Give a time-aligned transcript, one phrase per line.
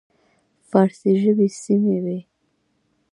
[0.69, 2.19] فارسي ژبې سیمې وې.